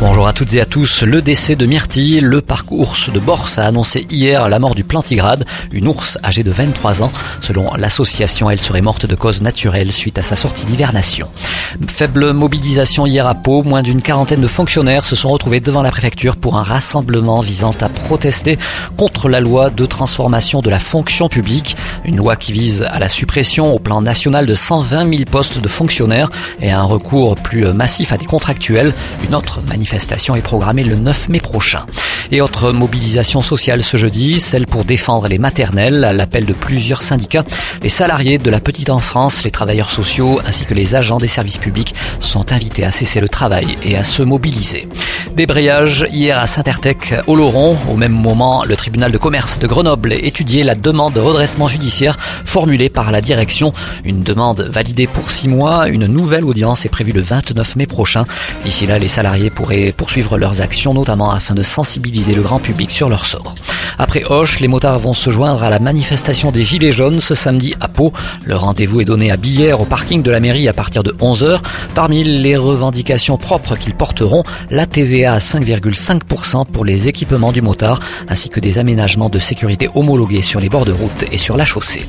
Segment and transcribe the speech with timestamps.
[0.00, 1.02] Bonjour à toutes et à tous.
[1.02, 4.82] Le décès de Myrtille, le parc ours de Bors a annoncé hier la mort du
[4.82, 7.12] plantigrade, une ours âgée de 23 ans.
[7.40, 11.28] Selon l'association, elle serait morte de cause naturelle suite à sa sortie d'hivernation.
[11.86, 15.92] Faible mobilisation hier à Pau, moins d'une quarantaine de fonctionnaires se sont retrouvés devant la
[15.92, 18.58] préfecture pour un rassemblement visant à protester
[18.96, 23.08] contre la loi de transformation de la fonction publique, une loi qui vise à la
[23.08, 26.30] suppression au plan national de 120 000 postes de fonctionnaires
[26.60, 28.92] et à un recours plus massif à des contractuels.
[29.26, 31.84] Une autre manifestation est programmée le 9 mai prochain.
[32.32, 37.02] Et autre mobilisation sociale ce jeudi, celle pour défendre les maternelles, à l'appel de plusieurs
[37.02, 37.44] syndicats.
[37.82, 41.58] Les salariés de la petite enfance, les travailleurs sociaux ainsi que les agents des services
[41.58, 44.88] publics sont invités à cesser le travail et à se mobiliser.
[45.34, 47.76] Débrayage hier à Saint-Ertec, au Laurent.
[47.90, 52.16] Au même moment, le tribunal de commerce de Grenoble étudiait la demande de redressement judiciaire
[52.44, 53.72] formulée par la direction.
[54.04, 55.88] Une demande validée pour six mois.
[55.88, 58.26] Une nouvelle audience est prévue le 29 mai prochain.
[58.62, 62.92] D'ici là, les salariés pourraient poursuivre leurs actions, notamment afin de sensibiliser le grand public
[62.92, 63.56] sur leur sort.
[63.98, 67.74] Après Hoche, les motards vont se joindre à la manifestation des Gilets jaunes ce samedi
[67.80, 68.12] à Pau.
[68.44, 71.60] Le rendez-vous est donné à Billère au parking de la mairie à partir de 11h.
[71.94, 77.98] Parmi les revendications propres qu'ils porteront, la TVA à 5,5% pour les équipements du motard,
[78.28, 81.64] ainsi que des aménagements de sécurité homologués sur les bords de route et sur la
[81.64, 82.06] chaussée.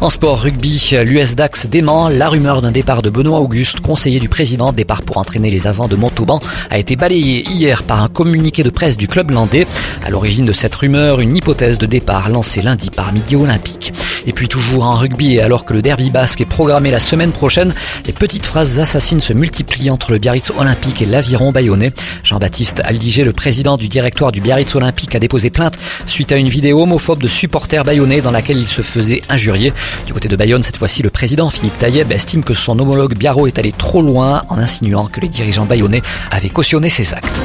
[0.00, 4.28] En sport rugby, l'US Dax dément la rumeur d'un départ de Benoît Auguste, conseiller du
[4.28, 8.62] président, départ pour entraîner les avants de Montauban, a été balayé hier par un communiqué
[8.62, 9.66] de presse du club landais.
[10.04, 13.92] À l'origine de cette rumeur, une hypothèse de départ lancée lundi par Midi Olympique.
[14.26, 17.32] Et puis toujours en rugby, et alors que le derby basque est programmé la semaine
[17.32, 17.74] prochaine,
[18.06, 21.92] les petites phrases assassines se multiplient entre le Biarritz Olympique et l'Aviron Bayonnais.
[22.24, 26.48] Jean-Baptiste Aldiger, le président du directoire du Biarritz Olympique, a déposé plainte suite à une
[26.48, 29.72] vidéo homophobe de supporters bayonnais dans laquelle il se faisait injurier.
[30.06, 33.46] Du côté de Bayonne, cette fois-ci, le président Philippe Taïeb estime que son homologue Biarro
[33.46, 37.42] est allé trop loin en insinuant que les dirigeants bayonnais avaient cautionné ces actes.